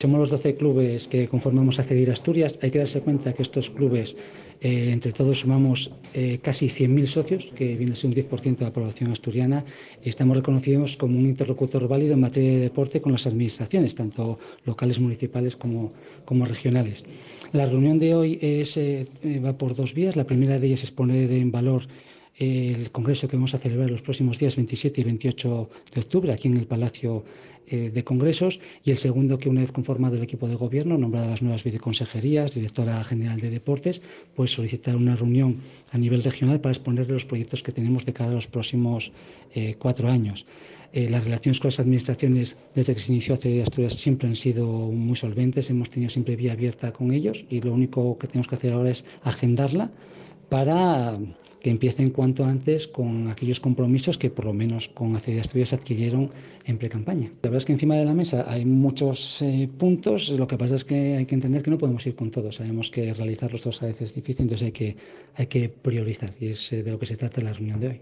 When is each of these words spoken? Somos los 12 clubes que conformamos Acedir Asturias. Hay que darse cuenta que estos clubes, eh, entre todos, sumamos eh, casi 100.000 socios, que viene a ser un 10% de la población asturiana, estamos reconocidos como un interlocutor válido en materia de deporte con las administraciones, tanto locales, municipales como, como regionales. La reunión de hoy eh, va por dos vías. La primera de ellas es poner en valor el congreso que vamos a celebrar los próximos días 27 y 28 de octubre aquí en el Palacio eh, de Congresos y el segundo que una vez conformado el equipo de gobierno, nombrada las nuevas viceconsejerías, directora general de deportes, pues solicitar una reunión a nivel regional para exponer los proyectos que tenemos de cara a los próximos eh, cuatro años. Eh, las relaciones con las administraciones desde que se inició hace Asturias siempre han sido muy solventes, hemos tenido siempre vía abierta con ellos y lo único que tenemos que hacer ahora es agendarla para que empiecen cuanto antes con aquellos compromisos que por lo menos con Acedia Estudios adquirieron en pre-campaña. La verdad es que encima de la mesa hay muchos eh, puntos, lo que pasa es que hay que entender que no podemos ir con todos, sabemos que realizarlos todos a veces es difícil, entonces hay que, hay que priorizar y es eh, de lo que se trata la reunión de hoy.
Somos 0.00 0.20
los 0.20 0.30
12 0.30 0.54
clubes 0.54 1.08
que 1.08 1.26
conformamos 1.26 1.80
Acedir 1.80 2.08
Asturias. 2.12 2.56
Hay 2.62 2.70
que 2.70 2.78
darse 2.78 3.00
cuenta 3.00 3.32
que 3.32 3.42
estos 3.42 3.68
clubes, 3.68 4.14
eh, 4.60 4.90
entre 4.92 5.10
todos, 5.10 5.40
sumamos 5.40 5.90
eh, 6.14 6.38
casi 6.40 6.68
100.000 6.68 7.06
socios, 7.06 7.50
que 7.56 7.74
viene 7.74 7.94
a 7.94 7.96
ser 7.96 8.10
un 8.10 8.14
10% 8.14 8.58
de 8.58 8.64
la 8.64 8.72
población 8.72 9.10
asturiana, 9.10 9.64
estamos 10.04 10.36
reconocidos 10.36 10.96
como 10.96 11.18
un 11.18 11.26
interlocutor 11.26 11.88
válido 11.88 12.14
en 12.14 12.20
materia 12.20 12.52
de 12.52 12.60
deporte 12.60 13.00
con 13.00 13.10
las 13.10 13.26
administraciones, 13.26 13.96
tanto 13.96 14.38
locales, 14.64 15.00
municipales 15.00 15.56
como, 15.56 15.90
como 16.24 16.44
regionales. 16.44 17.04
La 17.50 17.66
reunión 17.66 17.98
de 17.98 18.14
hoy 18.14 18.38
eh, 18.40 19.04
va 19.44 19.58
por 19.58 19.74
dos 19.74 19.94
vías. 19.94 20.14
La 20.14 20.28
primera 20.28 20.60
de 20.60 20.66
ellas 20.68 20.84
es 20.84 20.92
poner 20.92 21.32
en 21.32 21.50
valor 21.50 21.88
el 22.38 22.90
congreso 22.92 23.26
que 23.28 23.36
vamos 23.36 23.54
a 23.54 23.58
celebrar 23.58 23.90
los 23.90 24.02
próximos 24.02 24.38
días 24.38 24.54
27 24.54 25.00
y 25.00 25.04
28 25.04 25.70
de 25.94 26.00
octubre 26.00 26.32
aquí 26.32 26.46
en 26.46 26.56
el 26.56 26.66
Palacio 26.66 27.24
eh, 27.66 27.90
de 27.92 28.04
Congresos 28.04 28.60
y 28.84 28.92
el 28.92 28.96
segundo 28.96 29.38
que 29.38 29.48
una 29.48 29.60
vez 29.60 29.72
conformado 29.72 30.16
el 30.16 30.22
equipo 30.22 30.48
de 30.48 30.54
gobierno, 30.54 30.96
nombrada 30.96 31.28
las 31.28 31.42
nuevas 31.42 31.64
viceconsejerías, 31.64 32.54
directora 32.54 33.02
general 33.04 33.40
de 33.40 33.50
deportes, 33.50 34.00
pues 34.34 34.52
solicitar 34.52 34.96
una 34.96 35.16
reunión 35.16 35.58
a 35.90 35.98
nivel 35.98 36.22
regional 36.22 36.60
para 36.60 36.72
exponer 36.72 37.10
los 37.10 37.26
proyectos 37.26 37.62
que 37.62 37.72
tenemos 37.72 38.06
de 38.06 38.12
cara 38.12 38.30
a 38.30 38.34
los 38.34 38.46
próximos 38.46 39.12
eh, 39.54 39.74
cuatro 39.78 40.08
años. 40.08 40.46
Eh, 40.92 41.10
las 41.10 41.24
relaciones 41.24 41.60
con 41.60 41.68
las 41.68 41.80
administraciones 41.80 42.56
desde 42.74 42.94
que 42.94 43.00
se 43.00 43.12
inició 43.12 43.34
hace 43.34 43.60
Asturias 43.60 43.94
siempre 43.94 44.28
han 44.28 44.36
sido 44.36 44.66
muy 44.66 45.16
solventes, 45.16 45.68
hemos 45.68 45.90
tenido 45.90 46.08
siempre 46.08 46.36
vía 46.36 46.52
abierta 46.52 46.92
con 46.92 47.12
ellos 47.12 47.44
y 47.50 47.60
lo 47.60 47.74
único 47.74 48.16
que 48.16 48.28
tenemos 48.28 48.48
que 48.48 48.54
hacer 48.54 48.72
ahora 48.72 48.90
es 48.90 49.04
agendarla 49.24 49.90
para 50.48 51.18
que 51.60 51.70
empiecen 51.70 52.10
cuanto 52.10 52.44
antes 52.44 52.86
con 52.86 53.28
aquellos 53.28 53.60
compromisos 53.60 54.18
que 54.18 54.30
por 54.30 54.44
lo 54.44 54.52
menos 54.52 54.88
con 54.88 55.16
Acedia 55.16 55.40
Estudios 55.40 55.72
adquirieron 55.72 56.30
en 56.64 56.78
pre-campaña. 56.78 57.28
La 57.42 57.50
verdad 57.50 57.58
es 57.58 57.64
que 57.64 57.72
encima 57.72 57.96
de 57.96 58.04
la 58.04 58.14
mesa 58.14 58.44
hay 58.48 58.64
muchos 58.64 59.42
eh, 59.42 59.68
puntos, 59.78 60.28
lo 60.30 60.46
que 60.46 60.56
pasa 60.56 60.76
es 60.76 60.84
que 60.84 61.16
hay 61.16 61.26
que 61.26 61.34
entender 61.34 61.62
que 61.62 61.70
no 61.70 61.78
podemos 61.78 62.06
ir 62.06 62.14
con 62.14 62.30
todos, 62.30 62.56
sabemos 62.56 62.90
que 62.90 63.12
realizarlos 63.14 63.62
todos 63.62 63.82
a 63.82 63.86
veces 63.86 64.10
es 64.10 64.14
difícil, 64.14 64.42
entonces 64.42 64.66
hay 64.66 64.72
que, 64.72 64.96
hay 65.34 65.46
que 65.46 65.68
priorizar 65.68 66.32
y 66.40 66.48
es 66.48 66.72
eh, 66.72 66.82
de 66.82 66.90
lo 66.90 66.98
que 66.98 67.06
se 67.06 67.16
trata 67.16 67.40
la 67.40 67.52
reunión 67.52 67.80
de 67.80 67.88
hoy. 67.88 68.00